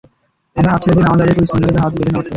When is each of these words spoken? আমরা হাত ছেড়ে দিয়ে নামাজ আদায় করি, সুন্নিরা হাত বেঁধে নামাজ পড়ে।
আমরা 0.57 0.71
হাত 0.73 0.81
ছেড়ে 0.83 0.95
দিয়ে 0.95 1.05
নামাজ 1.05 1.17
আদায় 1.23 1.35
করি, 1.37 1.47
সুন্নিরা 1.51 1.79
হাত 1.85 1.91
বেঁধে 1.97 2.11
নামাজ 2.13 2.23
পড়ে। 2.25 2.29